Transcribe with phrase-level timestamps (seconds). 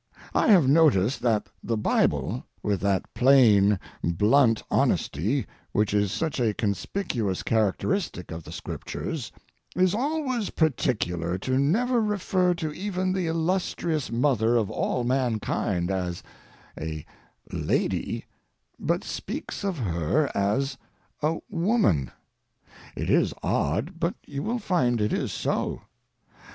[0.33, 6.55] I have noticed that the Bible, with that plain, blunt honesty which is such a
[6.55, 9.31] conspicuous characteristic of the Scriptures,
[9.75, 16.23] is always particular to never refer to even the illustrious mother of all mankind as
[16.79, 17.05] a
[17.51, 18.25] "lady,"
[18.79, 20.79] but speaks of her as
[21.21, 22.09] a woman.
[22.95, 25.81] It is odd, but you will find it is so.